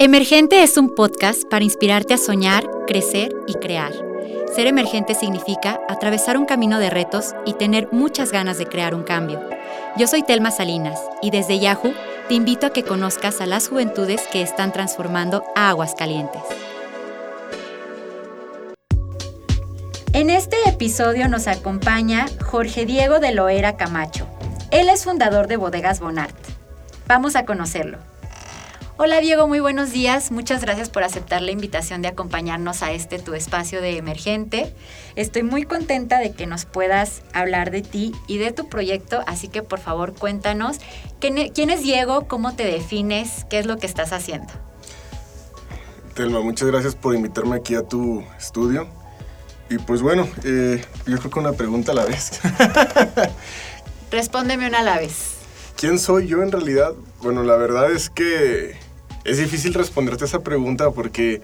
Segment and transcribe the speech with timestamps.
[0.00, 3.92] Emergente es un podcast para inspirarte a soñar, crecer y crear.
[4.54, 9.02] Ser emergente significa atravesar un camino de retos y tener muchas ganas de crear un
[9.02, 9.40] cambio.
[9.96, 11.94] Yo soy Telma Salinas y desde Yahoo
[12.28, 16.42] te invito a que conozcas a las juventudes que están transformando a Aguascalientes.
[20.12, 24.28] En este episodio nos acompaña Jorge Diego de Loera Camacho.
[24.70, 26.36] Él es fundador de Bodegas Bonart.
[27.08, 27.98] Vamos a conocerlo.
[29.00, 30.32] Hola Diego, muy buenos días.
[30.32, 34.74] Muchas gracias por aceptar la invitación de acompañarnos a este tu espacio de emergente.
[35.14, 39.46] Estoy muy contenta de que nos puedas hablar de ti y de tu proyecto, así
[39.46, 40.78] que por favor cuéntanos
[41.20, 44.52] quién es Diego, cómo te defines, qué es lo que estás haciendo.
[46.14, 48.88] Telma, muchas gracias por invitarme aquí a tu estudio.
[49.70, 52.40] Y pues bueno, eh, yo creo que una pregunta a la vez.
[54.10, 55.36] Respóndeme una a la vez.
[55.76, 56.94] ¿Quién soy yo en realidad?
[57.22, 58.87] Bueno, la verdad es que
[59.28, 61.40] es difícil responderte esa pregunta porque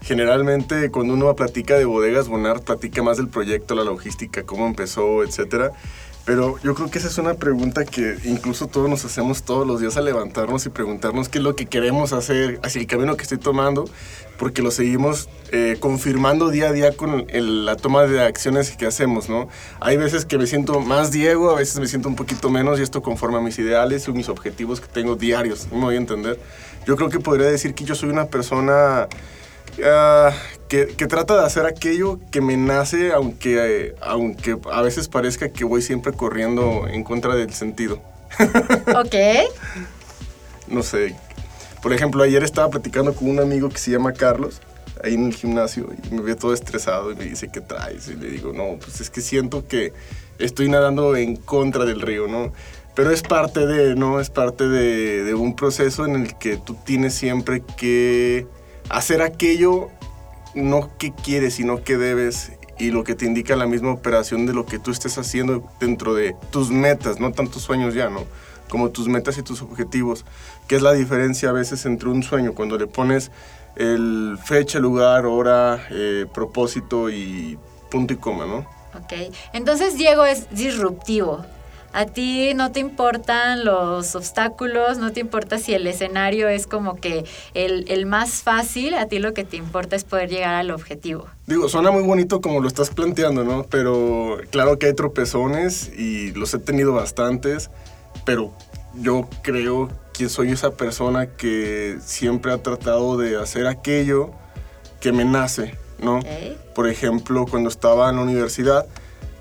[0.00, 5.22] generalmente cuando uno platica de bodegas Bonart, platica más del proyecto, la logística, cómo empezó,
[5.22, 5.72] etcétera.
[6.28, 9.80] Pero yo creo que esa es una pregunta que incluso todos nos hacemos todos los
[9.80, 13.22] días a levantarnos y preguntarnos qué es lo que queremos hacer, hacia el camino que
[13.22, 13.88] estoy tomando,
[14.38, 19.30] porque lo seguimos eh, confirmando día a día con la toma de acciones que hacemos,
[19.30, 19.48] ¿no?
[19.80, 22.82] Hay veces que me siento más Diego, a veces me siento un poquito menos y
[22.82, 26.38] esto conforma mis ideales y mis objetivos que tengo diarios, ¿no me voy a entender?
[26.86, 29.08] Yo creo que podría decir que yo soy una persona
[29.84, 30.32] ah,
[30.68, 35.82] que, trata de hacer aquello que me nace, aunque, aunque a veces parezca que voy
[35.82, 38.00] siempre corriendo en contra del sentido.
[38.94, 39.14] Ok.
[40.68, 41.16] no sé,
[41.82, 44.60] por ejemplo, ayer estaba platicando con un amigo que se llama Carlos,
[45.02, 48.08] ahí en el gimnasio, y me ve todo estresado y me dice, ¿qué traes?
[48.08, 49.92] Y le digo, no, pues es que siento que
[50.38, 52.52] estoy nadando en contra del río, ¿no?
[52.94, 54.20] Pero es parte de, ¿no?
[54.20, 58.46] Es parte de, de un proceso en el que tú tienes siempre que
[58.88, 59.88] hacer aquello,
[60.54, 64.52] no que quieres, sino que debes, y lo que te indica la misma operación de
[64.52, 68.24] lo que tú estés haciendo dentro de tus metas, no tantos sueños ya, ¿no?
[68.68, 70.24] como tus metas y tus objetivos,
[70.66, 73.30] que es la diferencia a veces entre un sueño, cuando le pones
[73.76, 77.58] el fecha, lugar, hora, eh, propósito y
[77.90, 78.58] punto y coma, ¿no?
[78.94, 81.44] Ok, entonces Diego es disruptivo.
[81.92, 86.96] A ti no te importan los obstáculos, no te importa si el escenario es como
[86.96, 90.70] que el, el, más fácil, a ti lo que te importa es poder llegar al
[90.70, 91.26] objetivo.
[91.46, 93.64] Digo, suena muy bonito como lo estás planteando, ¿no?
[93.64, 97.70] Pero claro que hay tropezones y los he tenido bastantes
[98.24, 98.52] pero
[98.94, 104.32] yo creo que soy esa persona que siempre ha tratado de hacer aquello
[105.00, 106.20] que me nace, ¿no?
[106.74, 108.86] Por ejemplo, cuando estaba en la universidad...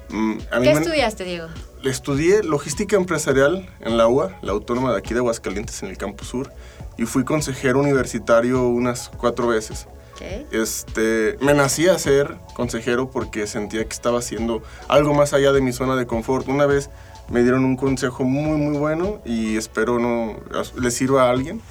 [0.10, 1.48] Mm, ¿Qué estudiaste, Diego?
[1.84, 6.28] Estudié logística empresarial en la UA, la autónoma de aquí de Aguascalientes, en el campus
[6.28, 6.52] sur,
[6.98, 9.88] y fui consejero universitario unas cuatro veces.
[10.52, 15.62] Este, me nací a ser consejero porque sentía que estaba haciendo algo más allá de
[15.62, 16.48] mi zona de confort.
[16.48, 16.90] Una vez
[17.30, 20.38] me dieron un consejo muy, muy bueno y espero no
[20.80, 21.62] le sirva a alguien.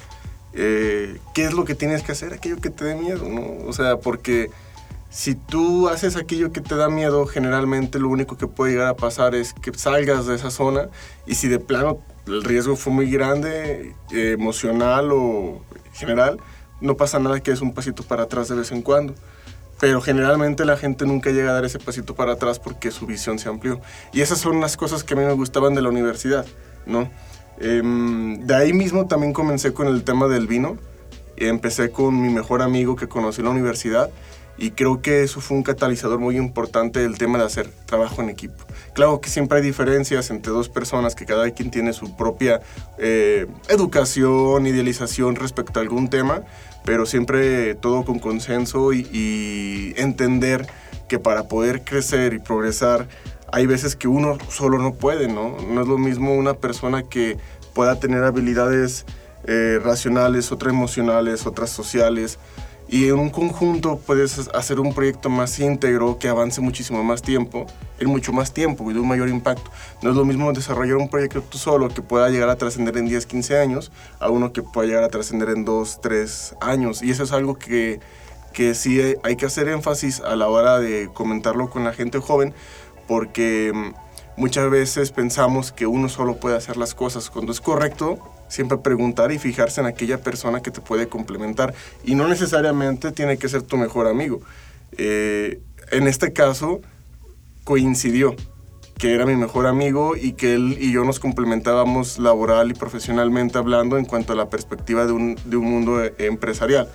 [0.53, 2.33] Eh, ¿Qué es lo que tienes que hacer?
[2.33, 3.67] Aquello que te dé miedo, ¿no?
[3.67, 4.49] O sea, porque
[5.09, 8.95] si tú haces aquello que te da miedo, generalmente lo único que puede llegar a
[8.95, 10.89] pasar es que salgas de esa zona
[11.25, 15.61] y si de plano el riesgo fue muy grande, eh, emocional o
[15.93, 16.39] general,
[16.81, 19.13] no pasa nada que es un pasito para atrás de vez en cuando
[19.79, 23.37] pero generalmente la gente nunca llega a dar ese pasito para atrás porque su visión
[23.37, 23.79] se amplió.
[24.11, 26.45] Y esas son las cosas que a mí me gustaban de la universidad,
[26.85, 27.09] ¿no?
[27.59, 30.77] Em, de ahí mismo también comencé con el tema del vino.
[31.35, 34.09] Empecé con mi mejor amigo que conocí en la universidad
[34.57, 38.29] y creo que eso fue un catalizador muy importante del tema de hacer trabajo en
[38.29, 38.55] equipo.
[38.93, 42.61] Claro que siempre hay diferencias entre dos personas, que cada quien tiene su propia
[42.97, 46.41] eh, educación, idealización respecto a algún tema,
[46.83, 50.67] pero siempre todo con consenso y, entender
[51.07, 53.07] que para poder crecer y progresar
[53.51, 55.57] hay veces que uno solo no puede, ¿no?
[55.69, 57.37] No es lo mismo una persona que
[57.73, 59.05] pueda tener habilidades
[59.45, 62.39] eh, racionales, otras emocionales, otras sociales,
[62.89, 67.65] y en un conjunto puedes hacer un proyecto más íntegro que avance muchísimo más tiempo,
[67.99, 69.69] en mucho más tiempo y de un mayor impacto.
[70.01, 73.07] No es lo mismo desarrollar un proyecto tú solo que pueda llegar a trascender en
[73.07, 77.01] 10, 15 años a uno que pueda llegar a trascender en 2, 3 años.
[77.03, 77.99] Y eso es algo que,
[78.53, 82.53] que sí hay que hacer énfasis a la hora de comentarlo con la gente joven
[83.05, 87.29] porque mm, muchas veces pensamos que uno solo puede hacer las cosas.
[87.29, 91.73] Cuando es correcto, siempre preguntar y fijarse en aquella persona que te puede complementar.
[92.03, 94.41] Y no necesariamente tiene que ser tu mejor amigo.
[94.97, 95.61] Eh,
[95.91, 96.81] en este caso,
[97.63, 98.35] coincidió.
[98.97, 103.59] que era mi mejor amigo y que él y yo nos complementábamos laboral y profesionalmente
[103.59, 106.89] hablando en cuanto a la perspectiva de un, de un mundo eh, empresarial.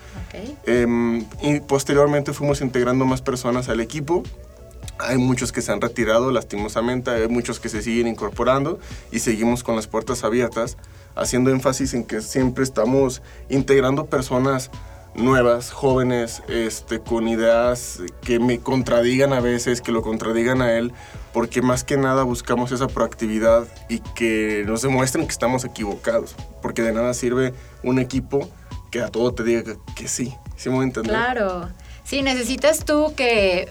[0.66, 4.24] Em, y posteriormente fuimos integrando más personas al equipo.
[5.02, 8.78] Hay muchos que se han retirado lastimosamente, hay muchos que se siguen incorporando
[9.10, 10.76] y seguimos con las puertas abiertas,
[11.14, 14.70] haciendo énfasis en que siempre estamos integrando personas
[15.14, 20.92] nuevas, jóvenes, este, con ideas que me contradigan a veces, que lo contradigan a él,
[21.32, 26.82] porque más que nada buscamos esa proactividad y que nos demuestren que estamos equivocados, porque
[26.82, 27.52] de nada sirve
[27.82, 28.48] un equipo
[28.90, 29.62] que a todo te diga
[29.96, 31.12] que, sí, ¿sí me voy a entender?
[31.12, 31.68] Claro,
[32.04, 33.68] sí, necesitas tú que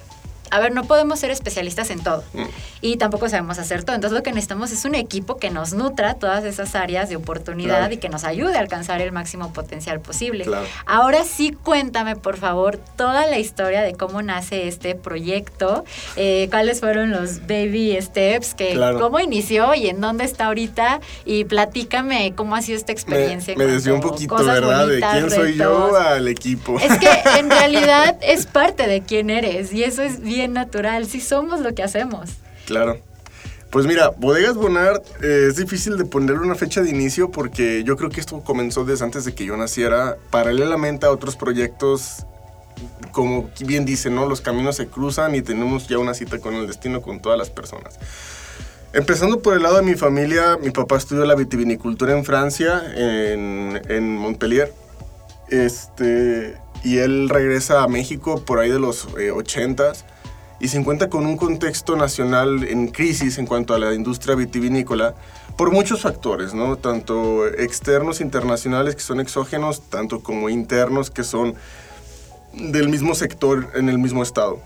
[0.51, 2.43] a ver, no podemos ser especialistas en todo mm.
[2.81, 3.95] Y tampoco sabemos hacer todo.
[3.95, 7.89] Entonces lo que necesitamos es un equipo que nos nutra todas esas áreas de oportunidad
[7.91, 10.45] y que nos ayude a alcanzar el máximo potencial posible.
[10.85, 15.85] Ahora sí, cuéntame por favor toda la historia de cómo nace este proyecto,
[16.15, 21.45] eh, cuáles fueron los baby steps, que, cómo inició y en dónde está ahorita y
[21.45, 23.55] platícame cómo ha sido esta experiencia.
[23.55, 24.87] Me, me un poquito, ¿verdad?
[24.87, 26.79] de quién soy yo al equipo.
[26.79, 31.21] Es que en realidad es parte de quién eres y eso es bien natural, si
[31.21, 32.40] somos lo que hacemos.
[32.71, 32.97] Claro.
[33.69, 37.95] Pues mira, Bodegas Bonard eh, es difícil de ponerle una fecha de inicio porque yo
[37.95, 42.25] creo que esto comenzó desde antes de que yo naciera, paralelamente a otros proyectos,
[43.11, 44.25] como bien dice, ¿no?
[44.25, 47.49] Los caminos se cruzan y tenemos ya una cita con el destino con todas las
[47.49, 47.97] personas.
[48.93, 54.17] Empezando por el lado de mi familia, mi papá estudió la vitivinicultura en Francia, en,
[54.17, 54.73] Montpellier.
[55.47, 60.03] Este, y él regresa a México por ahí de los 80s.
[60.61, 65.15] Y se encuentra con un contexto nacional en crisis en cuanto a la industria vitivinícola
[65.57, 66.77] por muchos factores, ¿no?
[66.77, 71.55] Tanto externos, internacionales, que son exógenos, tanto como internos, que son
[72.53, 74.59] del mismo sector en el mismo estado.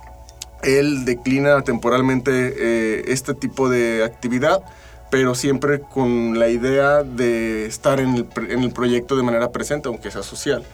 [0.64, 4.64] Él declina temporalmente eh, este tipo de actividad,
[5.10, 9.88] pero siempre con la idea de estar en el, en el proyecto de manera presente,
[9.88, 10.66] aunque sea social.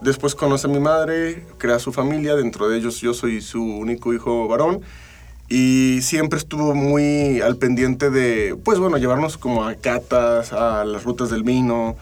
[0.00, 4.14] Después conoce a mi madre, crea su familia, dentro de ellos yo soy su único
[4.14, 4.80] hijo varón
[5.48, 11.04] y siempre estuvo muy al pendiente de, pues bueno, llevarnos como a catas, a las
[11.04, 11.96] rutas del vino.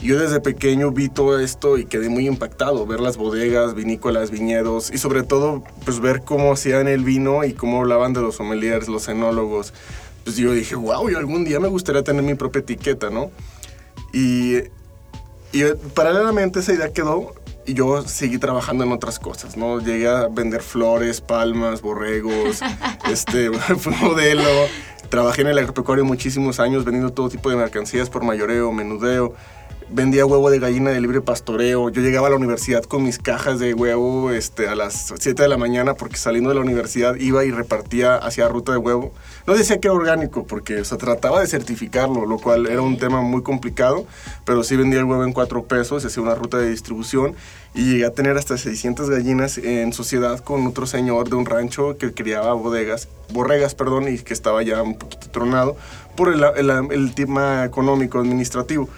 [0.00, 4.90] Yo desde pequeño vi todo esto y quedé muy impactado, ver las bodegas, vinícolas, viñedos
[4.90, 8.88] y sobre todo pues ver cómo hacían el vino y cómo hablaban de los sommeliers,
[8.88, 9.74] los enólogos.
[10.24, 13.30] Pues yo dije, wow, yo algún día me gustaría tener mi propia etiqueta, ¿no?
[14.12, 14.62] Y,
[15.52, 15.64] y
[15.94, 17.34] paralelamente esa idea quedó
[17.64, 19.80] y yo seguí trabajando en otras cosas, ¿no?
[19.80, 22.60] Llegué a vender flores, palmas, borregos,
[23.10, 24.42] este, fui modelo,
[25.08, 29.34] trabajé en el agropecuario muchísimos años vendiendo todo tipo de mercancías por mayoreo, menudeo
[29.92, 31.90] vendía huevo de gallina de libre pastoreo.
[31.90, 35.48] Yo llegaba a la universidad con mis cajas de huevo este, a las 7 de
[35.48, 39.12] la mañana porque saliendo de la universidad iba y repartía hacia ruta de huevo.
[39.46, 43.20] No decía que era orgánico porque se trataba de certificarlo, lo cual era un tema
[43.20, 44.06] muy complicado,
[44.44, 47.34] pero sí vendía el huevo en 4 pesos, hacía una ruta de distribución
[47.74, 51.98] y llegué a tener hasta 600 gallinas en sociedad con otro señor de un rancho
[51.98, 55.76] que criaba bodegas, borregas, perdón, y que estaba ya un poquito tronado
[56.16, 58.88] por el, el, el tema económico, administrativo.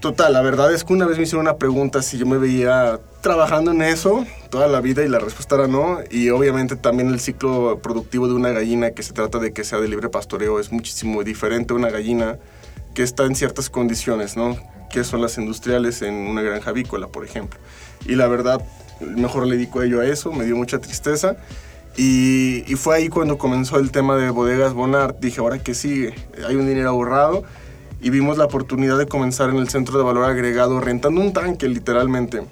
[0.00, 3.00] Total, la verdad es que una vez me hicieron una pregunta si yo me veía
[3.20, 5.98] trabajando en eso toda la vida y la respuesta era no.
[6.08, 9.80] Y obviamente también el ciclo productivo de una gallina que se trata de que sea
[9.80, 12.38] de libre pastoreo es muchísimo diferente a una gallina
[12.94, 14.56] que está en ciertas condiciones, ¿no?
[14.88, 17.58] Que son las industriales en una granja avícola, por ejemplo.
[18.06, 18.64] Y la verdad,
[19.00, 21.36] mejor le dedico a ello a eso, me dio mucha tristeza.
[21.96, 25.18] Y, fue ahí cuando comenzó el tema de bodegas Bonart.
[25.18, 26.14] Dije, ahora que sigue,
[26.46, 27.42] hay un dinero ahorrado
[28.00, 31.68] y vimos la oportunidad de comenzar en el centro de valor agregado rentando un tanque
[31.68, 32.42] literalmente.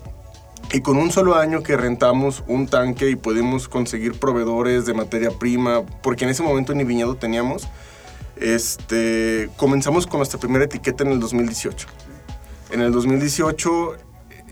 [0.72, 5.30] Y con un solo año que rentamos un tanque y pudimos conseguir proveedores de materia
[5.30, 7.68] prima, porque en ese momento ni viñedo teníamos,
[8.36, 11.86] este, comenzamos con nuestra primera etiqueta en el 2018.
[12.72, 13.94] En el 2018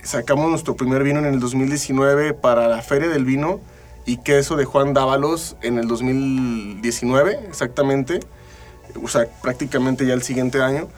[0.05, 3.61] sacamos nuestro primer vino en el 2019 para la Feria del Vino
[4.07, 8.21] y queso de Juan Dávalos en el 2019 exactamente
[9.03, 10.89] o sea, prácticamente ya el siguiente año.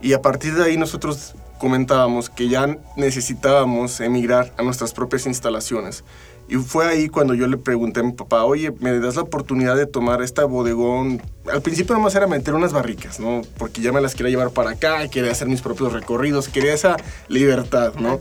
[0.00, 6.04] Y a partir de ahí nosotros comentábamos que ya necesitábamos emigrar a nuestras propias instalaciones.
[6.46, 9.76] Y fue ahí cuando yo le pregunté a mi papá, oye, ¿me das la oportunidad
[9.76, 11.22] de tomar esta bodegón?
[11.50, 13.40] Al principio nomás era meter unas barricas, ¿no?
[13.56, 16.96] Porque ya me las quería llevar para acá, quería hacer mis propios recorridos, quería esa
[17.28, 18.20] libertad, ¿no?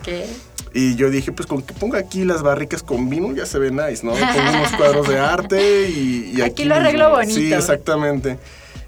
[0.74, 3.72] Y yo dije, pues con que ponga aquí las barricas con vino ya se ve
[3.72, 4.14] nice, ¿no?
[4.14, 7.36] Pongo unos cuadros de arte y, aquí, lo arreglo bonito.
[7.36, 8.40] Sí, exactamente.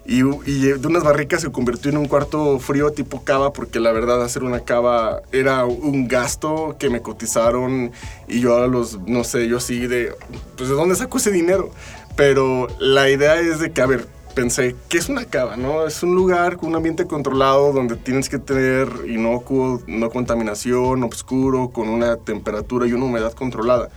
[0.08, 4.22] Y, de unas barricas se convirtió en un cuarto frío tipo cava, porque la verdad
[4.22, 7.92] hacer una cava era un gasto que me cotizaron
[8.28, 10.14] y yo a los, no sé, yo sí de,
[10.58, 11.72] pues de dónde saco ese dinero.
[12.16, 15.58] Pero la idea es de que, a ver, pensé, ¿qué es una cava?
[15.58, 15.88] ¿no?
[15.88, 21.70] Es un lugar con un ambiente controlado donde tienes que tener inocuo, no contaminación, oscuro,
[21.70, 23.90] con una temperatura y una humedad controlada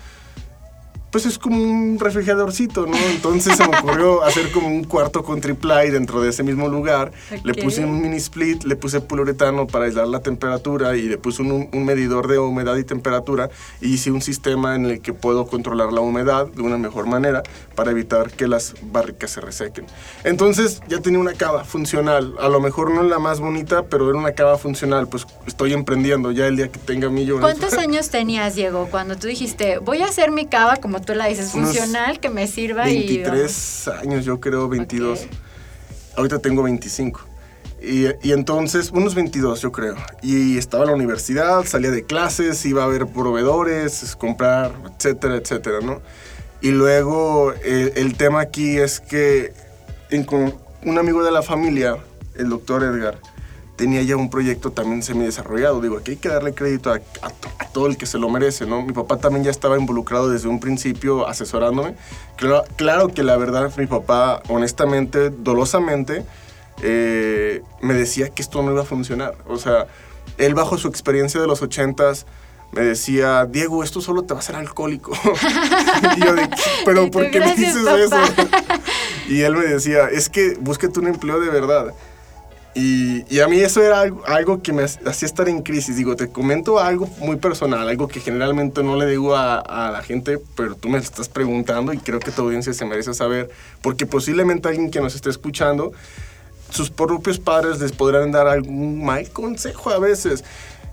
[1.11, 2.97] pues es como un refrigeradorcito, ¿no?
[3.11, 7.13] Entonces se me ocurrió hacer como un cuarto con triple dentro de ese mismo lugar.
[7.43, 11.43] Le puse un mini split, le puse poliuretano para aislar la temperatura y le puse
[11.43, 13.49] un, medidor de humedad y temperatura
[13.81, 17.43] y hice un sistema en el que puedo controlar la humedad de una mejor manera
[17.75, 19.87] para evitar que las barricas se resequen.
[20.25, 22.35] Entonces ya tenía una cava funcional.
[22.41, 25.09] A lo mejor no es la más bonita, pero era una cava funcional.
[25.09, 27.41] Pues estoy emprendiendo ya el día que tenga millones.
[27.41, 31.27] ¿Cuántos años tenías, Diego, cuando tú dijiste, voy a hacer mi cava como tú la
[31.27, 35.27] dices, funcional, que me sirva 23 años, yo creo, 22.
[36.17, 37.21] Ahorita tengo 25.
[37.81, 39.97] Y, y, entonces, unos 22 yo creo.
[40.21, 45.79] Y estaba en la universidad, salía de clases, iba a ver proveedores, comprar, etcétera, etcétera,
[45.81, 46.03] ¿no?
[46.61, 49.53] Y luego el, tema aquí es que
[50.83, 51.97] un amigo de la familia,
[52.35, 53.21] el doctor Edgar,
[53.77, 55.81] tenía ya un proyecto también semi-desarrollado.
[55.81, 57.01] Digo, aquí hay que darle crédito a,
[57.73, 58.83] todo el que se lo merece, ¿no?
[58.83, 61.95] Mi papá también ya estaba involucrado desde un principio asesorándome.
[62.37, 66.25] Claro, claro que la verdad, mi papá, honestamente, dolosamente,
[66.83, 69.35] eh, me decía que esto no iba a funcionar.
[69.49, 69.87] O sea,
[70.37, 72.27] él bajo su experiencia de los ochentas
[72.73, 75.13] me decía, Diego, esto solo te va a hacer alcohólico.
[76.17, 76.49] y yo de,
[76.85, 78.17] pero ¿por qué me dices eso?
[79.29, 81.95] y él me decía, es que búsquete un empleo de verdad.
[82.75, 85.97] Y, a mí eso era algo, que me hacía estar en crisis.
[85.97, 90.39] Digo, te comento algo muy personal, algo que generalmente no le digo a, la gente,
[90.57, 93.51] pero tú me estás preguntando y creo que tu audiencia se merece saber,
[93.83, 95.93] porque posiblemente alguien que nos esté escuchando,
[96.71, 100.45] sus propios padres les podrán dar algún mal consejo a veces.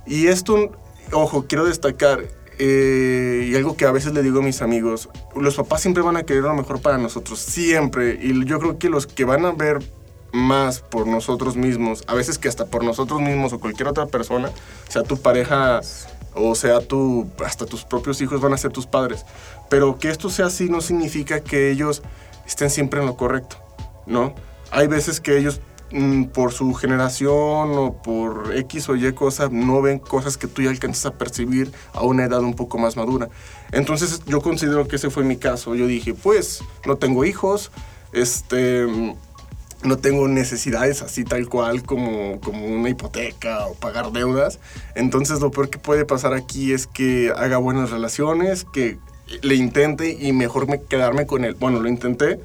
[0.08, 0.72] Y esto,
[1.12, 2.24] ojo, quiero destacar,
[2.58, 6.16] eh, y algo que a veces le digo a mis amigos, los papás siempre van
[6.16, 8.18] a querer lo mejor para nosotros, siempre.
[8.22, 9.80] Y yo creo que los que van a ver
[10.36, 14.52] más por nosotros mismos, a veces que hasta por nosotros mismos o cualquier otra persona,
[14.90, 15.82] sea tu pareja
[16.36, 19.26] o sea tu, hasta tus propios hijos van a ser tus padres.
[19.70, 22.04] Pero que esto sea así no significa que ellos
[22.46, 23.58] estén siempre en lo correcto,
[24.06, 24.36] ¿no?
[24.72, 25.62] Hay veces que ellos
[25.92, 30.62] mm, por su generación o por X o Y cosa no ven cosas que tú
[30.62, 33.30] ya alcanzas a percibir a una edad un poco más madura.
[33.72, 35.76] Entonces yo considero que ese fue mi caso.
[35.76, 37.72] Yo dije, pues no tengo hijos,
[38.12, 39.16] este
[39.86, 44.60] no tengo necesidades así tal cual como, como una hipoteca o pagar deudas.
[44.96, 48.98] Entonces lo peor que puede pasar aquí es que haga buenas relaciones, que
[49.42, 51.56] le intente y mejor me quedarme con él.
[51.60, 52.40] Bueno, lo intenté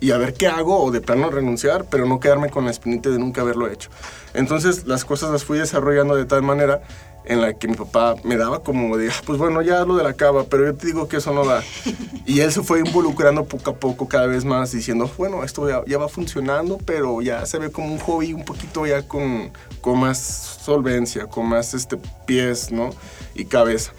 [0.00, 3.10] y a ver qué hago o de plano renunciar, pero no quedarme con la espinita
[3.10, 3.90] de nunca haberlo hecho.
[4.34, 6.82] Entonces las cosas las fui desarrollando de tal manera
[7.26, 10.04] en la que mi papá me daba como de, ah, pues bueno, ya lo de
[10.04, 11.62] la cava, pero yo te digo que eso no da.
[12.26, 15.98] Y él se fue involucrando poco a poco cada vez más, diciendo, bueno, esto ya,
[15.98, 19.52] va funcionando, pero ya se ve como un hobby un poquito ya con,
[19.82, 22.90] con más solvencia, con más este, pies, ¿no?
[23.34, 23.92] Y cabeza.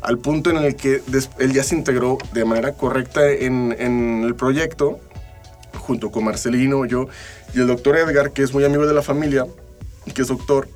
[0.00, 1.02] Al punto en el que
[1.38, 4.98] él ya se integró de manera correcta en, en el proyecto,
[5.78, 7.06] junto con Marcelino, yo
[7.54, 9.46] y el doctor Edgar, que es muy amigo de la familia,
[10.14, 10.68] que es doctor,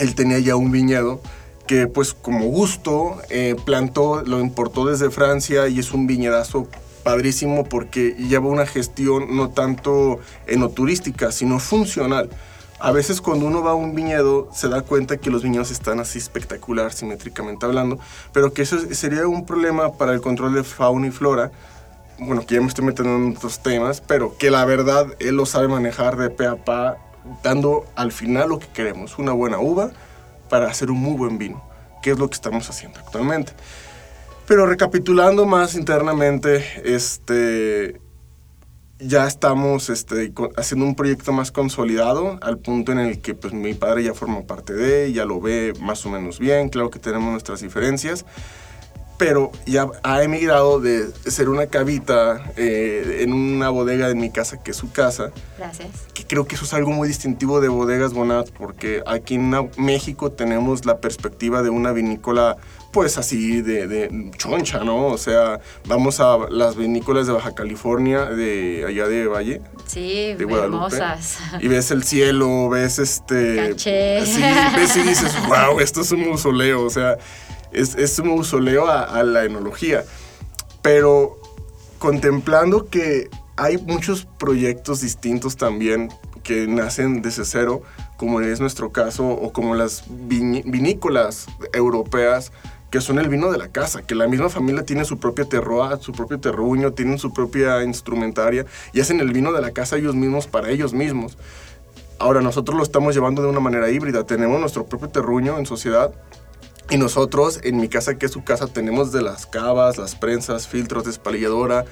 [0.00, 1.20] él tenía ya un viñedo
[1.66, 6.66] que pues como gusto eh, plantó, lo importó desde Francia y es un viñedazo
[7.04, 12.28] padrísimo porque lleva una gestión no tanto enoturística, sino funcional.
[12.80, 16.00] A veces cuando uno va a un viñedo se da cuenta que los viñedos están
[16.00, 18.00] así espectacular, simétricamente hablando,
[18.32, 21.52] pero que eso sería un problema para el control de fauna y flora.
[22.18, 25.46] Bueno, que ya me estoy metiendo en otros temas, pero que la verdad él lo
[25.46, 26.98] sabe manejar de pe a pa
[27.42, 29.90] dando al final lo que queremos, una buena uva
[30.48, 31.62] para hacer un muy buen vino,
[32.02, 33.52] que es lo que estamos haciendo actualmente.
[34.46, 38.00] Pero recapitulando más internamente, este,
[38.98, 43.74] ya estamos este, haciendo un proyecto más consolidado, al punto en el que pues, mi
[43.74, 47.30] padre ya forma parte de, ya lo ve más o menos bien, claro que tenemos
[47.30, 48.26] nuestras diferencias,
[49.20, 54.62] pero ya ha emigrado de ser una cabita eh, en una bodega de mi casa,
[54.62, 55.30] que es su casa.
[55.58, 55.88] Gracias.
[56.14, 60.32] Que creo que eso es algo muy distintivo de Bodegas Bonat, porque aquí en México
[60.32, 62.56] tenemos la perspectiva de una vinícola,
[62.92, 65.08] pues así, de, choncha, ¿no?
[65.08, 69.60] O sea, vamos a las vinícolas de Baja California, de allá de Valle.
[69.84, 71.36] Sí, de hermosas.
[71.60, 73.68] Y ves el cielo, ves este...
[73.68, 74.24] Caché.
[74.24, 74.42] Sí,
[74.76, 77.18] ves y dices, wow, esto es un mausoleo, o sea
[77.72, 80.04] es, un mausoleo a, la enología.
[80.82, 81.38] Pero
[81.98, 86.08] contemplando que hay muchos proyectos distintos también
[86.42, 87.82] que nacen desde cero,
[88.16, 92.52] como es nuestro caso, o como las vinícolas europeas
[92.90, 95.98] que son el vino de la casa, que la misma familia tiene su propia terroa,
[95.98, 100.16] su propio terruño, tienen su propia instrumentaria y hacen el vino de la casa ellos
[100.16, 101.38] mismos para ellos mismos.
[102.18, 106.12] Ahora nosotros lo estamos llevando de una manera híbrida, tenemos nuestro propio terruño en sociedad
[106.90, 110.66] y nosotros en mi casa, que es su casa, tenemos de las cavas, las prensas,
[110.66, 111.84] filtros de espalilladora,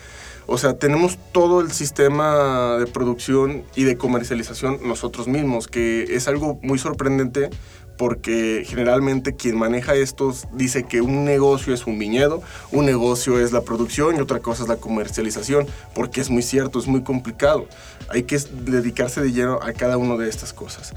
[0.51, 6.27] o sea, tenemos todo el sistema de producción y de comercialización nosotros mismos, que es
[6.27, 7.51] algo muy sorprendente
[7.99, 12.41] porque generalmente quien maneja estos dice que un negocio es un viñedo,
[12.71, 16.79] un negocio es la producción y otra cosa es la comercialización, porque es muy cierto,
[16.79, 17.67] es muy complicado.
[18.09, 20.95] Hay que dedicarse de lleno a cada una de estas cosas.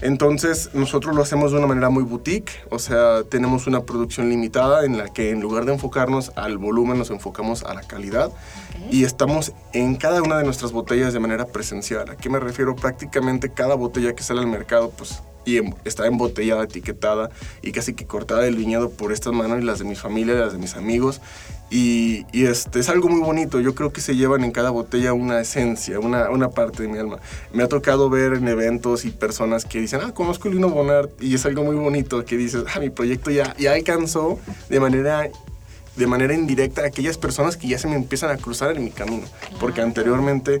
[0.00, 4.84] Entonces nosotros lo hacemos de una manera muy boutique, o sea, tenemos una producción limitada
[4.84, 8.30] en la que en lugar de enfocarnos al volumen nos enfocamos a la calidad
[8.90, 12.10] y estamos en cada una de nuestras botellas de manera presencial.
[12.10, 12.76] ¿A qué me refiero?
[12.76, 17.30] Prácticamente cada botella que sale al mercado pues y está embotellada, etiquetada
[17.62, 20.52] y casi que cortada del viñedo por estas manos y las de mi familia, las
[20.52, 21.20] de mis amigos.
[21.70, 23.58] Y, este, es algo muy bonito.
[23.60, 26.98] Yo creo que se llevan en cada botella una esencia, una, una parte de mi
[26.98, 27.18] alma.
[27.52, 31.20] Me ha tocado ver en eventos y personas que dicen, ah, conozco el vino Bonart
[31.20, 35.28] y es algo muy bonito que dices, ah, mi proyecto ya, ya alcanzó de manera
[35.96, 38.90] de manera indirecta a aquellas personas que ya se me empiezan a cruzar en mi
[38.90, 39.24] camino.
[39.60, 40.60] Porque anteriormente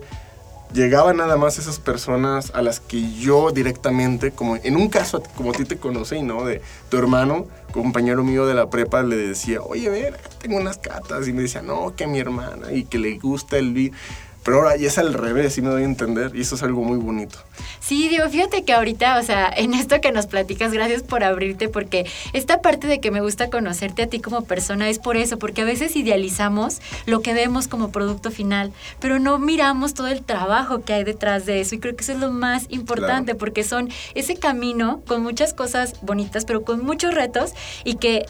[0.74, 5.50] llegaban nada más esas personas a las que yo directamente, como en un caso como
[5.50, 6.44] a ti te conocí, ¿no?
[6.44, 11.28] De tu hermano, compañero mío de la prepa, le decía, oye, ver, tengo unas catas.
[11.28, 13.96] Y me decía, no, que mi hermana y que le gusta el vino.
[14.44, 16.82] Pero ahora ya es al revés, y me doy a entender, y eso es algo
[16.82, 17.38] muy bonito.
[17.80, 21.68] Sí, digo, fíjate que ahorita, o sea, en esto que nos platicas, gracias por abrirte,
[21.68, 25.38] porque esta parte de que me gusta conocerte a ti como persona es por eso,
[25.38, 30.22] porque a veces idealizamos lo que vemos como producto final, pero no miramos todo el
[30.22, 33.64] trabajo que hay detrás de eso, y creo que eso es lo más importante, porque
[33.64, 37.52] son ese camino con muchas cosas bonitas, pero con muchos retos,
[37.84, 38.26] y que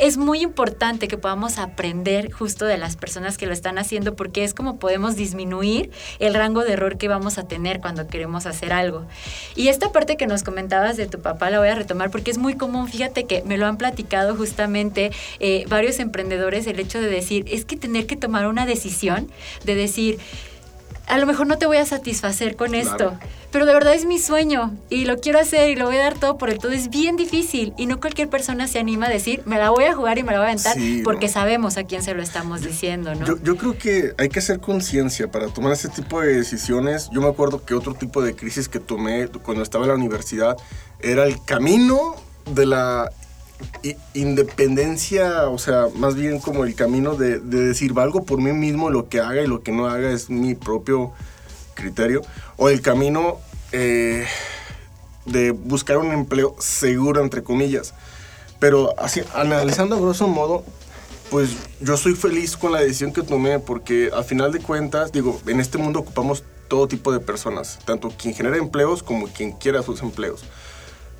[0.00, 4.44] es muy importante que podamos aprender justo de las personas que lo están haciendo porque
[4.44, 8.72] es como podemos disminuir el rango de error que vamos a tener cuando queremos hacer
[8.72, 9.06] algo.
[9.54, 12.38] Y esta parte que nos comentabas de tu papá la voy a retomar porque es
[12.38, 15.10] muy común, fíjate que me lo han platicado justamente
[15.40, 19.30] eh, varios emprendedores el hecho de decir, es que tener que tomar una decisión,
[19.64, 20.18] de decir,
[21.06, 23.16] a lo mejor no te voy a satisfacer con esto,
[23.50, 26.14] pero de verdad es mi sueño y lo quiero hacer y lo voy a dar
[26.18, 26.72] todo por el todo.
[26.72, 29.94] Es bien difícil y no cualquier persona se anima a decir, me la voy a
[29.94, 33.14] jugar y me la voy a aventar porque sabemos a quién se lo estamos diciendo,
[33.14, 33.26] ¿no?
[33.26, 37.10] Yo, yo creo que hay que hacer conciencia para tomar ese tipo de decisiones.
[37.12, 40.56] Yo me acuerdo que otro tipo de crisis que tomé cuando estaba en la universidad
[41.00, 43.10] era el camino de la
[44.14, 49.08] independencia, o sea, más bien como el camino de, decir, valgo por mí mismo, lo
[49.08, 51.12] que haga y lo que no haga es mi propio
[51.74, 52.22] criterio,
[52.56, 53.38] o el camino
[53.72, 54.26] eh,
[55.26, 57.94] de buscar un empleo seguro, entre comillas.
[58.58, 60.64] Pero así, analizando a grosso modo,
[61.30, 61.50] pues
[61.80, 65.60] yo soy feliz con la decisión que tomé, porque a final de cuentas, digo, en
[65.60, 70.02] este mundo ocupamos todo tipo de personas, tanto quien genera empleos como quien quiera sus
[70.02, 70.44] empleos.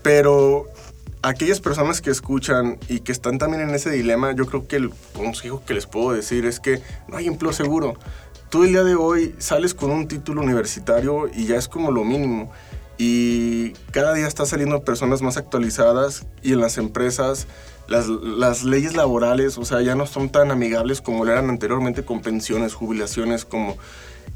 [0.02, 0.66] Pero
[1.24, 4.90] aquellas personas que escuchan y que están también en ese dilema, yo creo que el
[5.14, 7.94] consejo que les puedo decir es que no hay empleo seguro.
[8.50, 12.04] Tú el día de hoy sales con un título universitario y ya es como lo
[12.04, 12.52] mínimo.
[12.98, 17.48] Y cada día están saliendo personas más actualizadas y en las empresas
[17.88, 22.04] las, las, leyes laborales, o sea, ya no son tan amigables como lo eran anteriormente
[22.04, 23.76] con pensiones, jubilaciones, como,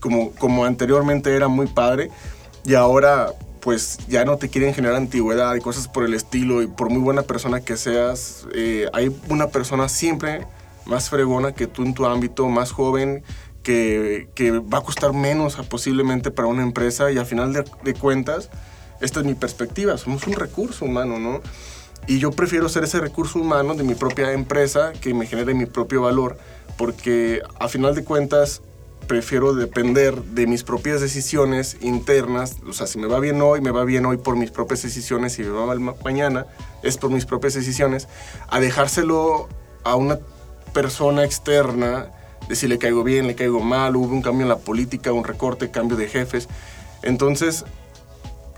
[0.00, 2.10] como, como anteriormente era muy padre.
[2.64, 6.66] Y ahora pues ya no te quieren generar antigüedad y cosas por el estilo y
[6.66, 10.46] por muy buena persona que seas, eh, hay una persona siempre
[10.86, 13.22] más fregona que tú en tu ámbito, más joven,
[13.62, 17.94] que, que va a costar menos posiblemente para una empresa y al final de, de,
[17.94, 18.48] cuentas,
[19.00, 21.40] esta es mi perspectiva, somos un recurso humano, ¿no?
[22.06, 25.66] Y yo prefiero ser ese recurso humano de mi propia empresa que me genere mi
[25.66, 26.38] propio valor,
[26.78, 28.62] porque a final de cuentas
[29.08, 32.58] prefiero depender de mis propias decisiones internas.
[32.68, 35.32] O sea, si me va bien hoy, me va bien hoy por mis propias decisiones.
[35.32, 36.46] Si me va mal mañana,
[36.84, 38.06] es por mis propias decisiones.
[38.48, 39.48] A dejárselo
[39.82, 40.20] a una
[40.72, 42.12] persona externa,
[42.48, 45.24] de si le caigo bien, le caigo mal, hubo un cambio en la política, un
[45.24, 46.48] recorte, cambio de jefes.
[47.02, 47.64] Entonces,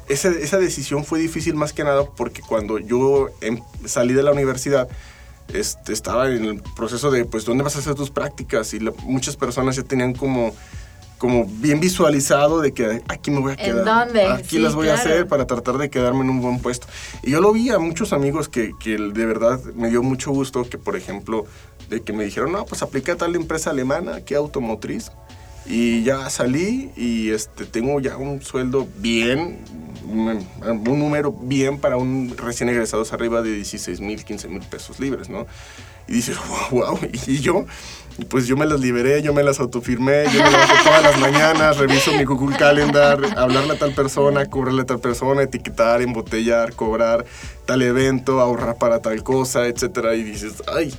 [0.09, 4.33] esa, esa decisión fue difícil más que nada porque cuando yo em, salí de la
[4.33, 4.89] universidad,
[5.55, 8.73] este, estaba en el proceso de, pues, ¿dónde vas a hacer tus prácticas?
[8.75, 10.55] Y muchas personas ya tenían como,
[11.19, 13.79] como bien visualizado de que aquí me voy a quedar.
[13.79, 14.27] ¿En dónde?
[14.27, 16.87] Aquí las voy a hacer para tratar de quedarme en un buen puesto.
[17.23, 20.69] Y yo lo vi a muchos amigos que, que de verdad me dio mucho gusto
[20.69, 21.47] que, por ejemplo,
[21.89, 25.11] de que me dijeron, no, pues aplica a tal empresa alemana, que automotriz.
[25.67, 29.59] Y ya salí y este, tengo ya un sueldo bien,
[30.09, 34.99] un, un número bien para un recién egresado arriba de 16 mil, 15 mil pesos
[34.99, 35.47] libres, ¿no?
[36.09, 36.37] Y dices,
[36.71, 36.99] wow, wow.
[37.27, 37.67] Y yo,
[38.29, 41.77] pues yo me las liberé, yo me las autofirmé, yo me las todas las mañanas,
[41.77, 47.25] reviso mi Google Calendar, hablarle a tal persona, cobrarle a tal persona, etiquetar, embotellar, cobrar
[47.67, 50.15] tal evento, ahorrar para tal cosa, etcétera.
[50.15, 50.93] Y dices, ay.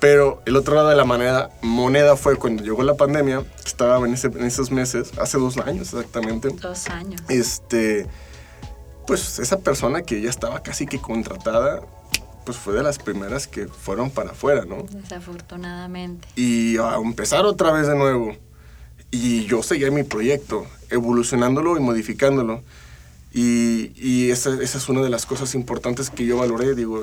[0.00, 4.14] Pero el otro lado de la moneda, moneda fue cuando llegó la pandemia, estaba en,
[4.14, 6.50] ese, en esos meses, hace dos años exactamente.
[6.50, 7.20] Dos años.
[7.28, 8.06] Este,
[9.06, 11.80] pues esa persona que ya estaba casi que contratada,
[12.44, 14.84] pues fue de las primeras que fueron para afuera, ¿no?
[14.88, 16.28] Desafortunadamente.
[16.36, 18.36] Y a empezar otra vez de nuevo.
[19.10, 22.62] Y yo seguía mi proyecto, evolucionándolo y modificándolo.
[23.32, 26.74] Y, y esa, esa, es una de las cosas importantes que yo valoré.
[26.74, 27.00] Digo,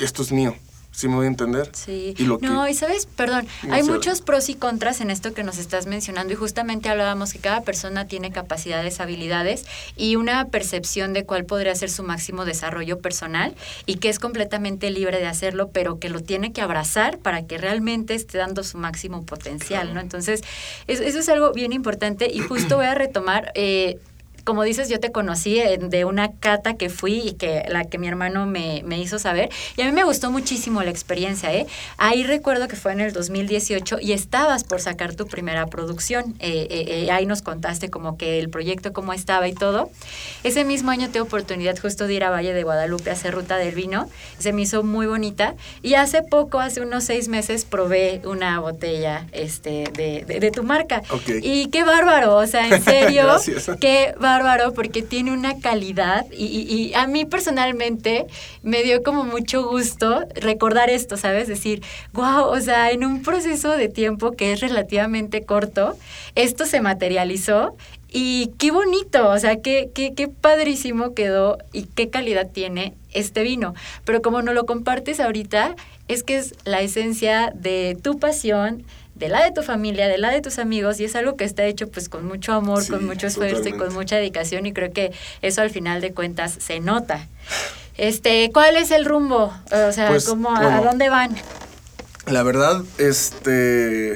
[0.00, 0.54] esto es mío.
[0.92, 1.70] ¿Sí me voy a entender?
[1.72, 2.14] Sí.
[2.42, 6.34] no, y sabes, perdón, hay muchos pros y contras en esto que nos estás mencionando
[6.34, 9.64] y justamente hablábamos que cada persona tiene capacidades, habilidades
[9.96, 13.54] y una percepción de cuál podría ser su máximo desarrollo personal
[13.86, 17.56] y que es completamente libre de hacerlo, pero que lo tiene que abrazar para que
[17.56, 20.00] realmente esté dando su máximo potencial, ¿no?
[20.00, 20.42] Entonces,
[20.88, 23.50] eso, es algo bien importante y justo voy a retomar...
[23.54, 23.98] Eh,
[24.44, 28.08] como dices, yo te conocí de una cata que fui y que la que mi
[28.08, 29.50] hermano me, me, hizo saber.
[29.76, 31.66] Y a mí me gustó muchísimo la experiencia, ¿eh?
[31.96, 36.34] Ahí recuerdo que fue en el 2018 y estabas por sacar tu primera producción.
[36.40, 39.90] Eh, eh, eh, ahí nos contaste como que el proyecto, cómo estaba y todo.
[40.42, 43.56] Ese mismo año tuve oportunidad justo de ir a Valle de Guadalupe a hacer ruta
[43.58, 44.08] del vino.
[44.38, 45.54] Se me hizo muy bonita.
[45.82, 51.02] Y hace poco, hace unos seis meses, probé una botella este, de, de, tu marca.
[51.42, 53.28] Y qué bárbaro, o sea, en serio,
[53.80, 58.26] qué bárbaro bárbaro porque tiene una calidad y, a mí personalmente
[58.62, 61.48] me dio como mucho gusto recordar esto, ¿sabes?
[61.48, 65.96] Decir, wow, o sea, en un proceso de tiempo que es relativamente corto,
[66.34, 67.76] esto se materializó
[68.08, 73.42] y qué bonito, o sea, qué, qué, qué padrísimo quedó y qué calidad tiene este
[73.42, 73.74] vino.
[74.04, 75.76] Pero como no lo compartes ahorita,
[76.08, 78.84] es que es la esencia de tu pasión,
[79.22, 81.64] de la de tu familia, de la de tus amigos, y es algo que está
[81.64, 85.12] hecho pues con mucho amor, con mucho esfuerzo y con mucha dedicación, y creo que
[85.42, 87.28] eso al final de cuentas se nota.
[87.96, 89.54] Este, ¿cuál es el rumbo?
[89.66, 91.36] O sea, pues, ¿cómo, ¿a dónde van?
[92.26, 94.14] La verdad, este,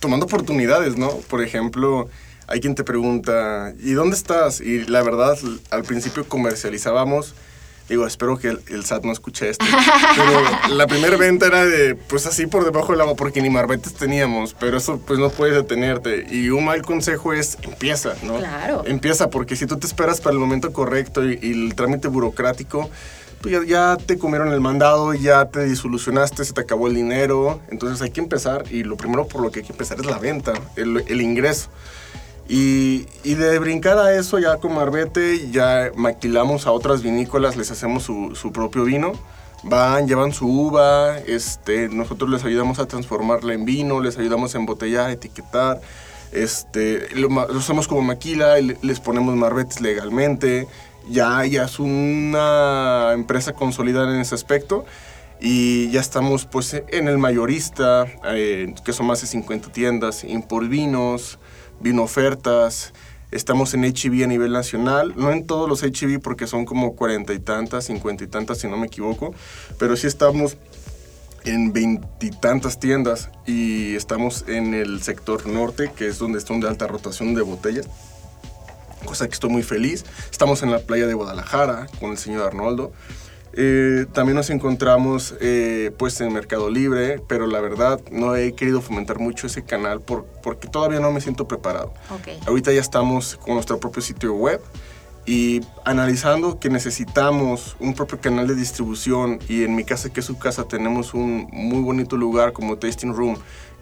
[0.00, 1.10] tomando oportunidades, ¿no?
[1.28, 2.08] Por ejemplo,
[2.48, 4.60] hay quien te pregunta, ¿y dónde estás?
[4.60, 5.38] Y la verdad,
[5.70, 7.34] al principio comercializábamos
[7.88, 9.64] Digo, espero que el, SAT no escuche esto.
[10.16, 13.94] Pero la primera venta era de, pues así por debajo del agua, porque ni marbetes
[13.94, 16.26] teníamos, pero eso pues no puedes detenerte.
[16.30, 18.38] Y un mal consejo es, empieza, ¿no?
[18.38, 18.84] Claro.
[18.86, 22.88] Empieza, porque si tú te esperas para el momento correcto y, el trámite burocrático,
[23.42, 27.60] pues ya, te comieron el mandado, ya te disolucionaste, se te acabó el dinero.
[27.68, 30.18] Entonces hay que empezar y lo primero por lo que hay que empezar es la
[30.18, 31.68] venta, el, el ingreso.
[32.48, 37.70] Y, y, de brincar a eso, ya con Marbete, ya maquilamos a otras vinícolas, les
[37.70, 39.12] hacemos su, su, propio vino.
[39.62, 44.58] Van, llevan su uva, este, nosotros les ayudamos a transformarla en vino, les ayudamos a
[44.58, 45.80] embotellar, etiquetar.
[46.32, 50.68] Este, lo, lo hacemos como maquila, les ponemos marbetes legalmente.
[51.08, 54.84] Ya, ya es una empresa consolidada en ese aspecto
[55.40, 60.68] y ya estamos pues en el mayorista, eh, que son más de 50 tiendas, Import
[60.68, 61.38] Vinos,
[61.80, 62.92] vino ofertas.
[63.30, 67.32] Estamos en HIV a nivel nacional, no en todos los HIV porque son como cuarenta
[67.32, 69.34] y tantas, cincuenta y tantas si no me equivoco,
[69.78, 70.56] pero sí estamos
[71.44, 76.86] en veintitantas tiendas y estamos en el sector norte, que es donde está de alta
[76.86, 77.86] rotación de botellas,
[79.04, 80.04] cosa que estoy muy feliz.
[80.30, 82.92] Estamos en la playa de Guadalajara con el señor Arnoldo.
[83.56, 88.80] Eh, también nos encontramos eh, pues en Mercado Libre, pero la verdad no he querido
[88.80, 91.92] fomentar mucho ese canal por, porque todavía no me siento preparado.
[92.46, 94.60] Ahorita ya estamos con nuestro propio sitio web
[95.26, 100.26] y analizando que necesitamos un propio canal de distribución y en mi casa que es
[100.26, 103.38] su casa tenemos un muy bonito lugar como Tasting Room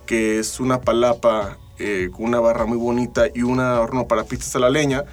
[0.06, 4.54] que es una palapa eh, con una barra muy bonita y un horno para pizzas
[4.56, 5.04] a la leña.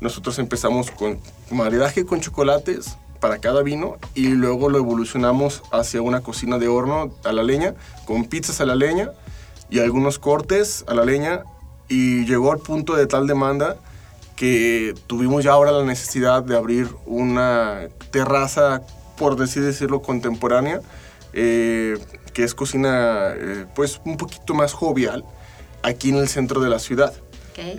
[0.00, 1.18] Nosotros empezamos con
[1.50, 7.12] maridaje con chocolates, para cada vino y luego lo evolucionamos hacia una cocina de horno
[7.24, 9.10] a la leña, con pizzas a la leña
[9.70, 11.42] y algunos cortes a la leña
[11.88, 13.76] y llegó al punto de tal demanda
[14.36, 18.82] que tuvimos ya ahora la necesidad de abrir una terraza,
[19.16, 20.80] por decir decirlo, contemporánea,
[21.32, 21.98] eh,
[22.32, 25.24] que es cocina eh, pues un poquito más jovial,
[25.82, 27.12] aquí en el centro de la ciudad.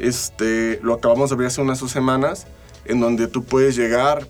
[0.02, 2.47] Este, lo acabamos de abrir hace unas dos semanas,
[2.84, 4.28] en donde tú puedes llegar,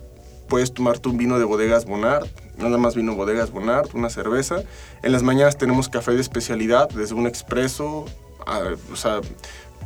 [0.50, 2.26] puedes tomarte un vino de bodegas Bonard,
[2.58, 4.62] nada más vino bodegas Bonard, una cerveza.
[5.02, 8.04] En las mañanas tenemos café de especialidad, desde un expreso
[8.92, 9.20] o sea,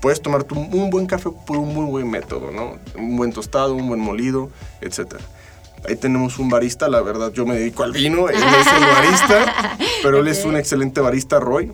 [0.00, 2.78] puedes tomar un buen café por un muy buen método, ¿no?
[2.96, 4.50] Un buen tostado, un buen molido,
[4.80, 5.16] etc.
[5.88, 9.76] Ahí tenemos un barista, la verdad yo me dedico al vino, él es el barista,
[10.02, 11.72] pero él es un excelente barista, Roy.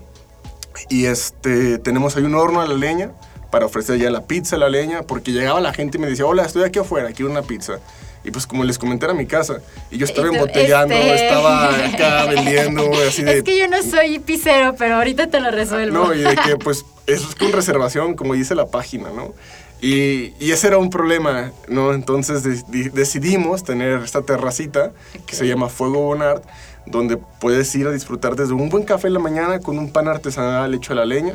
[0.88, 3.12] Y este, tenemos ahí un horno a la leña
[3.50, 6.26] para ofrecer ya la pizza a la leña, porque llegaba la gente y me decía,
[6.26, 7.80] hola, estoy aquí afuera, quiero una pizza.
[8.24, 9.60] Y pues como les comenté era mi casa.
[9.90, 13.38] Y yo estaba embotellando, este estaba acá vendiendo, así de...
[13.38, 16.06] Es que yo no soy pizzero, pero ahorita te lo resuelvo.
[16.06, 19.34] No, y de que pues eso es con reservación, como dice la página, ¿no?
[19.80, 21.94] Y, y ese era un problema, ¿no?
[21.94, 24.92] Entonces decidimos tener esta terracita
[25.26, 26.42] que se llama Fuego Bonard,
[26.86, 30.08] donde puedes ir a disfrutar desde un buen café en la mañana con un pan
[30.08, 31.34] artesanal hecho a la leña,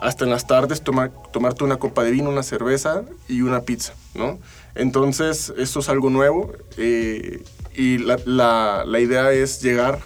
[0.00, 3.92] hasta en las tardes tomar, tomarte una copa de vino, una cerveza y una pizza,
[4.14, 4.38] ¿no?
[4.74, 7.42] Entonces, esto es algo nuevo eh,
[7.74, 9.98] y la, la, la, idea es llegar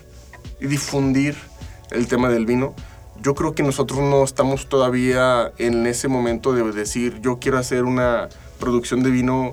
[0.60, 1.36] y difundir
[1.90, 2.74] el tema del vino.
[3.22, 7.84] Yo creo que nosotros no estamos todavía en ese momento de decir, yo quiero hacer
[7.84, 8.28] una
[8.58, 9.52] producción de vino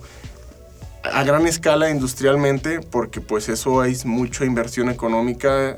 [1.03, 5.75] a gran escala industrialmente, porque pues eso es mucha inversión económica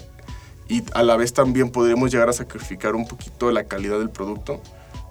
[0.67, 4.61] y a la vez también podremos llegar a sacrificar un poquito la calidad del producto.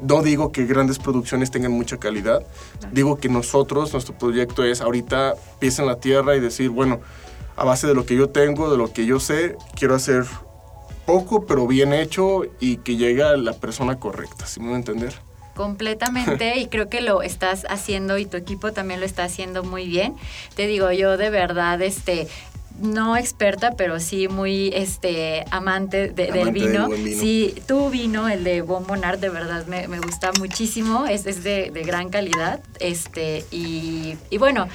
[0.00, 2.44] No digo que grandes producciones tengan mucha calidad,
[2.92, 7.00] digo que nosotros, nuestro proyecto es ahorita pies en la tierra y decir, bueno,
[7.56, 10.24] a base de lo que yo tengo, de lo que yo sé, quiero hacer
[11.06, 14.78] poco pero bien hecho y que llegue a la persona correcta, si me voy a
[14.78, 15.14] entender
[15.54, 19.86] completamente y creo que lo estás haciendo y tu equipo también lo está haciendo muy
[19.86, 20.14] bien.
[20.54, 22.28] Te digo, yo de verdad este
[22.80, 26.88] no experta, pero sí muy este amante, del vino.
[26.94, 31.82] Sí, tu vino, el de Bombonard, de verdad me, gusta muchísimo, es, es de, de,
[31.82, 32.60] gran calidad.
[32.80, 34.68] Este, y, y bueno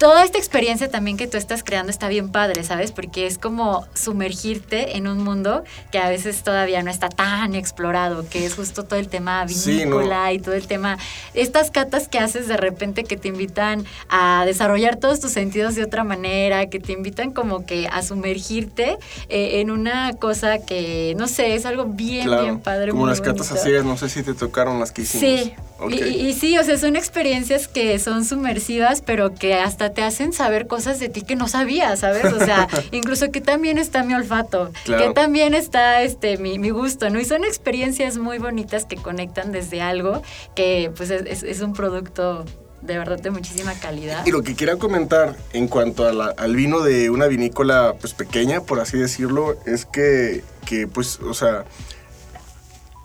[0.00, 2.90] toda esta experiencia también que tú estás creando está bien padre, ¿sabes?
[2.90, 8.26] Porque es como sumergirte en un mundo que a veces todavía no está tan explorado,
[8.26, 10.96] que es justo todo el tema vinícola y todo el tema,
[11.34, 15.84] estas catas que haces de repente que te invitan a desarrollar todos tus sentidos de
[15.84, 18.96] otra manera, que te invitan como que a sumergirte
[19.28, 22.92] eh, en una cosa que, no sé, es algo bien, bien padre.
[22.92, 25.40] Como las catas así, no sé si te tocaron las que hicimos.
[25.42, 25.54] Sí,
[25.88, 30.66] y, sí, o sea, son experiencias que son sumersivas, pero que hasta te hacen saber
[30.66, 32.32] cosas de ti que no sabías, ¿sabes?
[32.32, 37.10] O sea, incluso que también está mi olfato, que también está este mi, mi, gusto,
[37.10, 37.20] ¿no?
[37.20, 40.22] Y son experiencias muy bonitas que conectan desde algo
[40.54, 42.44] que pues es, es un producto
[42.82, 44.24] de verdad de muchísima calidad.
[44.26, 48.80] Y lo que quería comentar en cuanto al vino de una vinícola pues pequeña, por
[48.80, 51.64] así decirlo, es que, que pues, o sea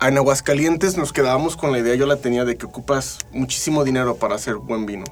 [0.01, 4.17] en Aguascalientes nos quedábamos con la idea, yo la tenía, de que ocupas muchísimo dinero
[4.17, 5.05] para hacer buen vino.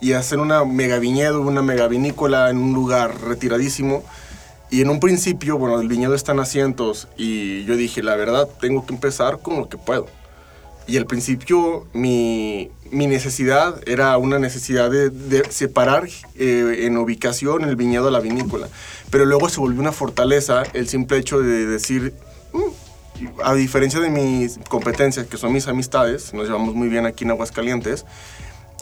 [0.00, 4.04] Y hacer una mega viñedo, una mega vinícola en un lugar retiradísimo.
[4.70, 8.48] Y en un principio, bueno, el viñedo está en asientos y yo dije, la verdad,
[8.60, 10.06] tengo que empezar con lo que puedo.
[10.86, 17.76] Y al principio mi, mi necesidad era una necesidad de, separar eh, en ubicación el
[17.76, 18.68] viñedo a la vinícola.
[19.10, 22.14] Pero luego se volvió una fortaleza el simple hecho de decir,
[22.52, 27.24] mm, a diferencia de mis competencias, que son mis amistades, nos llevamos muy bien aquí
[27.24, 28.06] en Aguascalientes,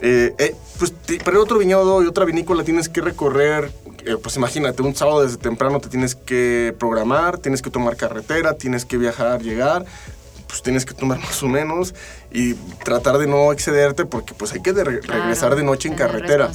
[0.01, 3.71] eh, eh, pues para otro viñedo y otra vinícola tienes que recorrer,
[4.05, 8.53] eh, pues imagínate, un sábado desde temprano te tienes que programar, tienes que tomar carretera,
[8.53, 9.85] tienes que viajar, llegar,
[10.47, 11.95] pues tienes que tomar más o menos
[12.31, 16.51] y tratar de no excederte porque pues hay que regresar de noche en carretera.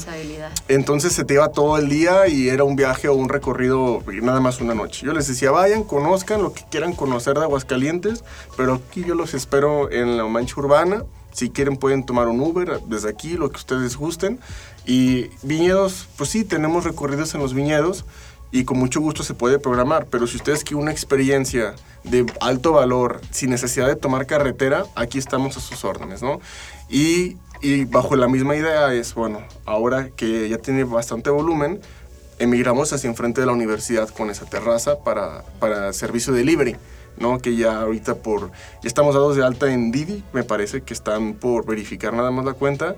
[0.68, 4.38] Entonces se te iba todo el día y era un viaje o un recorrido nada
[4.38, 5.04] más una noche.
[5.04, 8.22] Yo les decía, vayan, conozcan lo que quieran conocer de Aguascalientes,
[8.56, 11.04] pero aquí yo los espero en la mancha urbana.
[11.32, 14.38] Si quieren pueden tomar un Uber desde aquí, lo que ustedes gusten.
[14.86, 18.04] Y viñedos, pues sí, tenemos recorridos en los viñedos
[18.52, 22.72] y con mucho gusto se puede programar, pero si ustedes quieren una experiencia de alto
[22.72, 26.38] valor sin necesidad de tomar carretera, aquí estamos a sus órdenes, ¿no?
[26.90, 31.80] Y, y bajo la misma idea es, bueno, ahora que ya tiene bastante volumen,
[32.38, 36.76] emigramos hacia enfrente de la universidad con esa terraza para, para servicio delivery.
[37.16, 37.38] ¿No?
[37.38, 41.34] Que ya ahorita por, ya estamos dados de alta en Didi, me parece que están
[41.34, 42.96] por verificar nada más la cuenta.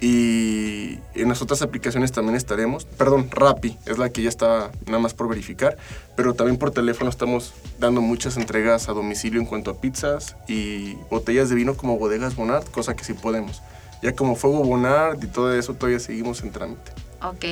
[0.00, 2.84] Y en las otras aplicaciones también estaremos.
[2.84, 5.76] Perdón, Rappi es la que ya está nada más por verificar,
[6.16, 10.94] pero también por teléfono estamos dando muchas entregas a domicilio en cuanto a pizzas y
[11.10, 13.62] botellas de vino como bodegas Bonard, cosa que sí podemos.
[14.02, 17.07] Ya como Fuego Bonard y todo eso todavía seguimos en trámite.
[17.22, 17.44] Ok.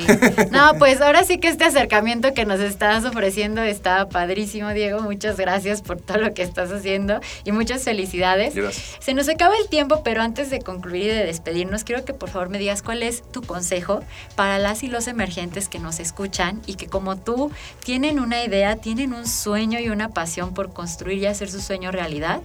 [0.52, 5.00] No, pues ahora sí que este acercamiento que nos estás ofreciendo está padrísimo, Diego.
[5.00, 8.55] Muchas gracias por todo lo que estás haciendo y muchas felicidades.
[8.55, 8.96] Gracias.
[9.00, 12.31] Se nos acaba el tiempo, pero antes de concluir y de despedirnos, quiero que por
[12.31, 14.00] favor me digas cuál es tu consejo
[14.37, 17.50] para las y los emergentes que nos escuchan y que como tú
[17.85, 21.90] tienen una idea, tienen un sueño y una pasión por construir y hacer su sueño
[21.90, 22.40] realidad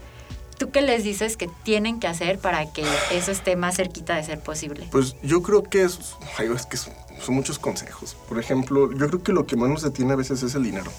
[0.62, 4.24] ¿tú qué les dices que tienen que hacer para que eso esté más cerquita de
[4.24, 4.88] ser posible?
[4.92, 5.98] Pues yo creo que es,
[6.38, 6.94] es que son
[7.30, 8.16] muchos consejos.
[8.30, 10.92] Por ejemplo, yo creo que lo que más nos detiene a veces es el dinero.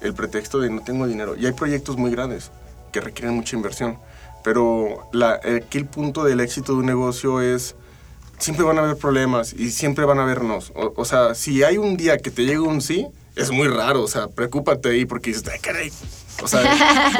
[0.00, 1.34] El pretexto de no tengo dinero.
[1.34, 2.52] Y hay proyectos muy grandes
[2.92, 3.98] que requieren mucha inversión.
[4.44, 7.74] Pero la, aquí el punto del éxito de un negocio es
[8.38, 10.62] siempre van a haber problemas y siempre van a haber O,
[10.94, 14.08] o sea, si hay un día que te llega un sí, es muy raro, o
[14.08, 15.92] sea, preocúpate ahí porque dices, ay, caray.
[16.42, 16.60] O sea,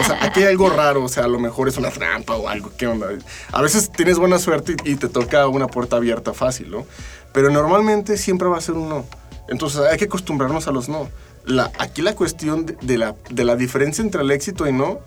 [0.00, 2.48] o sea, aquí hay algo raro, o sea, a lo mejor es una trampa o
[2.48, 3.08] algo, ¿qué onda?
[3.52, 6.86] A veces tienes buena suerte y, te toca una puerta abierta fácil, ¿no?
[7.32, 9.04] Pero normalmente siempre va a ser un no.
[9.48, 11.08] Entonces hay que acostumbrarnos a los no.
[11.44, 15.00] La, aquí la cuestión de, la, de la diferencia entre el éxito y no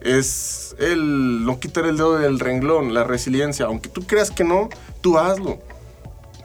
[0.00, 3.66] es el no quitar el dedo del renglón, la resiliencia.
[3.66, 4.68] Aunque tú creas que no,
[5.00, 5.58] tú hazlo.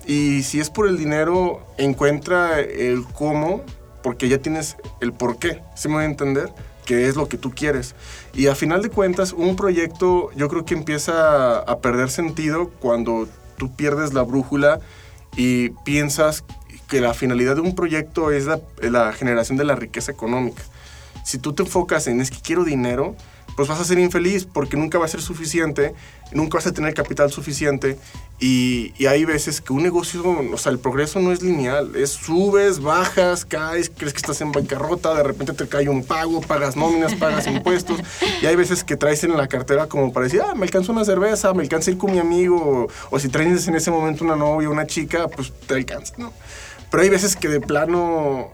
[0.06, 3.63] Y si es por el dinero, encuentra el cómo
[4.03, 6.49] porque ya tienes el por qué, ¿sí me voy a entender?
[6.88, 7.93] Que es lo que tú quieres.
[8.34, 13.28] Y a final de cuentas, un proyecto yo creo que empieza a perder sentido cuando
[13.58, 14.80] tú pierdes la brújula
[15.36, 16.43] y piensas
[16.88, 20.63] que la finalidad de un proyecto es la, la generación de la riqueza económica.
[21.23, 23.15] Si tú te enfocas en es que quiero dinero,
[23.58, 25.96] pues vas a ser infeliz porque nunca va a ser suficiente,
[26.32, 27.98] nunca vas a tener capital suficiente.
[28.39, 32.80] Y, hay veces que un negocio, o sea, el progreso no es lineal, es subes,
[32.80, 37.15] bajas, caes, crees que estás en bancarrota, de repente te cae un pago, pagas nóminas,
[37.15, 38.00] pagas impuestos.
[38.43, 41.04] Y hay veces que traes en la cartera como para decir, ah, me alcanza una
[41.04, 44.70] cerveza, me alcanza ir con mi amigo o, si traes en ese momento una novia,
[44.70, 46.32] una chica, pues te alcanza, ¿no?
[46.91, 48.52] Pero hay veces que de plano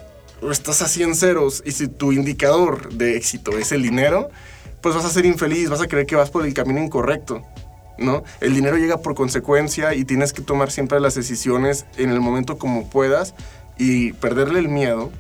[0.49, 4.29] estás así en ceros y si tu indicador de éxito es el dinero,
[4.83, 7.41] pues vas a ser infeliz, vas a creer que vas por el camino incorrecto.
[7.97, 8.23] ¿No?
[8.41, 12.57] El dinero llega por consecuencia y tienes que tomar siempre las decisiones en el momento
[12.57, 13.35] como puedas
[13.77, 15.11] y perderle el miedo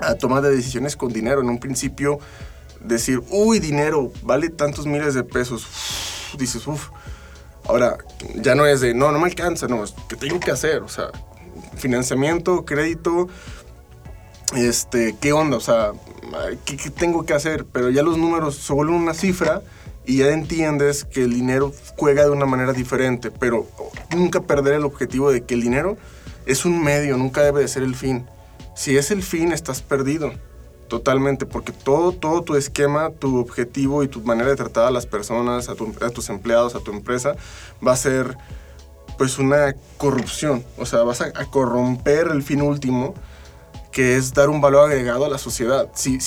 [0.00, 1.40] a tomar de decisiones con dinero.
[1.40, 2.18] En un principio,
[2.80, 5.66] decir, uy, dinero, vale tantos miles de pesos.
[6.38, 6.90] dices, uff.
[7.66, 7.98] Ahora,
[8.34, 10.88] ya no es de, no, no me alcanza, no, es que tengo que hacer, o
[10.88, 11.10] sea,
[11.76, 13.28] financiamiento, crédito,
[14.56, 15.58] este, ¿qué onda?
[15.58, 15.92] O sea,
[16.64, 17.64] ¿qué, tengo que hacer?
[17.64, 19.62] Pero ya los números se vuelven una cifra
[20.04, 23.66] y ya entiendes que el dinero juega de una manera diferente, pero
[24.14, 25.96] nunca perder el objetivo de que el dinero
[26.46, 28.26] es un medio, nunca debe de ser el fin.
[28.74, 30.32] Si es el fin, estás perdido
[30.88, 35.06] totalmente, porque todo, todo tu esquema, tu objetivo y tu manera de tratar a las
[35.06, 37.36] personas, a, tus empleados, a tu empresa,
[37.86, 38.36] va a ser
[39.16, 40.64] pues una corrupción.
[40.78, 43.14] O sea, vas a corromper el fin último
[43.92, 45.88] que es dar un valor agregado a la sociedad.
[45.94, 46.18] Si,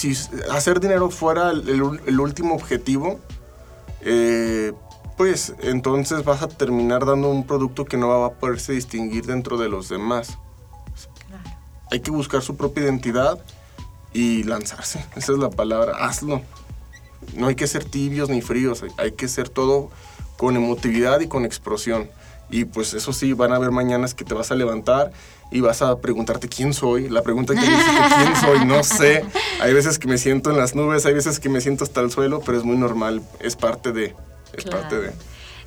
[0.51, 3.19] hacer dinero fuera el, último objetivo,
[4.01, 4.73] eh,
[5.17, 9.57] pues entonces vas a terminar dando un producto que no va a poderse distinguir dentro
[9.57, 10.37] de los demás.
[11.91, 13.39] Hay que buscar su propia identidad
[14.13, 15.05] y lanzarse.
[15.15, 15.93] Esa es la palabra.
[16.05, 16.41] Hazlo.
[17.35, 18.83] No hay que ser tibios ni fríos.
[18.97, 19.89] Hay que ser todo
[20.37, 22.09] con emotividad y con explosión.
[22.49, 25.11] Y pues eso sí, van a haber mañanas que te vas a levantar
[25.53, 27.07] y vas a preguntarte quién soy.
[27.09, 29.23] La pregunta que me quién soy, no sé.
[29.61, 32.09] Hay veces que me siento en las nubes, hay veces que me siento hasta el
[32.09, 34.15] suelo, pero es muy normal, es parte de,
[34.53, 35.11] es parte de.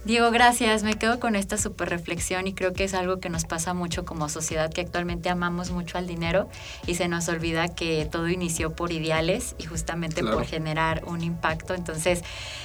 [0.07, 0.85] Diego, gracias.
[0.85, 4.05] Me quedo con esta super reflexión y creo que es algo que nos pasa mucho
[4.05, 6.49] como sociedad, que actualmente amamos mucho al dinero
[6.87, 11.75] y se nos olvida que todo inició por ideales y justamente por generar un impacto.
[11.75, 12.23] Entonces,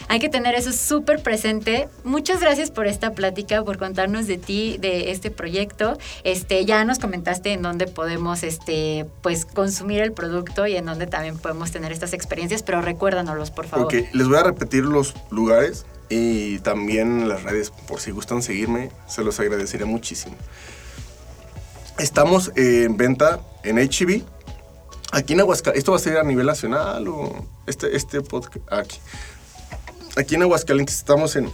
[0.07, 1.89] hay que tener eso súper presente.
[2.03, 5.97] Muchas gracias por esta plática, por contarnos de ti, de este proyecto.
[6.23, 11.07] Este, ya nos comentaste en dónde podemos este, pues, consumir el producto y en dónde
[11.07, 13.87] también podemos tener estas experiencias, pero recuérdanos, por favor.
[13.87, 18.91] Ok, les voy a repetir los lugares y también las redes, por si gustan seguirme,
[19.07, 20.35] se los agradecería muchísimo.
[21.97, 24.21] Estamos en venta en HB.
[25.13, 28.57] Aquí en Aguascalientes, ¿esto va a ser a nivel nacional o este, este podcast?
[28.71, 28.99] Aquí.
[30.17, 31.49] Aquí en Aguascalientes estamos en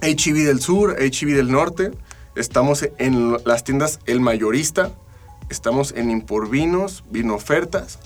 [0.00, 1.90] HB del Sur, HB del Norte.
[2.36, 4.92] Estamos en las tiendas El Mayorista.
[5.48, 7.98] Estamos en Imporvinos, Vino Ofertas.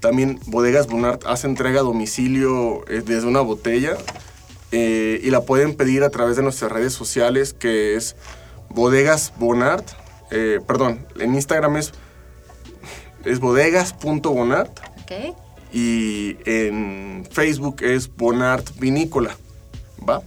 [0.00, 3.96] También Bodegas Bonart hace entrega a domicilio eh, desde una botella.
[4.78, 8.14] Eh, y la pueden pedir a través de nuestras redes sociales que es
[8.68, 9.88] Bodegas Bonart.
[10.30, 11.94] Eh, perdón, en Instagram es,
[13.24, 14.78] es bodegas.bonart.
[15.72, 19.34] Y en Facebook es Bonart Vinícola.
[20.06, 20.22] ¿Va?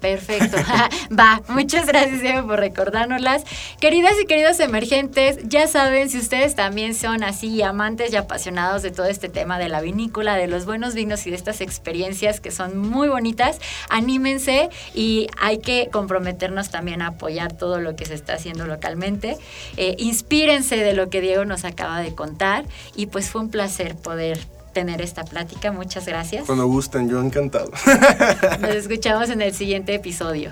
[0.00, 0.56] Perfecto.
[1.18, 3.44] Va, muchas gracias Diego por recordárnoslas.
[3.80, 8.90] Queridas y queridos emergentes, ya saben, si ustedes también son así amantes y apasionados de
[8.90, 12.50] todo este tema de la vinícola, de los buenos vinos y de estas experiencias que
[12.50, 13.58] son muy bonitas,
[13.88, 19.36] anímense y hay que comprometernos también a apoyar todo lo que se está haciendo localmente.
[19.76, 22.64] Eh, inspírense de lo que Diego nos acaba de contar
[22.94, 24.38] y pues fue un placer poder
[24.72, 25.72] tener esta plática.
[25.72, 26.46] Muchas gracias.
[26.46, 27.70] Cuando gusten, yo encantado.
[28.60, 30.50] Nos escuchamos en el siguiente episodio.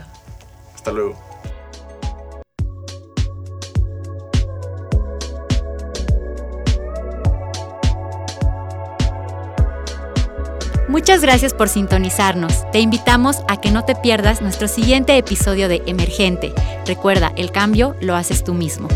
[0.75, 1.17] Hasta luego.
[10.89, 12.71] Muchas gracias por sintonizarnos.
[12.71, 16.55] Te invitamos a que no te pierdas nuestro siguiente episodio de Emergente.
[16.87, 18.89] Recuerda, el cambio lo haces tú mismo.